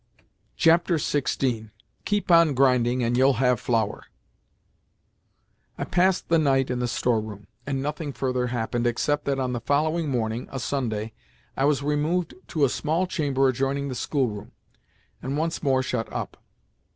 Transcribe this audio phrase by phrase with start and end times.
[0.57, 1.69] XVI.
[2.05, 4.05] "KEEP ON GRINDING, AND YOU'LL HAVE FLOUR"
[5.77, 9.53] I passed the night in the store room, and nothing further happened, except that on
[9.53, 14.53] the following morning—a Sunday—I was removed to a small chamber adjoining the schoolroom,
[15.21, 16.35] and once more shut up.